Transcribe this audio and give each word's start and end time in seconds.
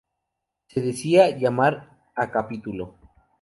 Se 0.65 0.81
decía 0.81 1.29
"llamar 1.37 1.99
a 2.15 2.31
capítulo". 2.31 2.95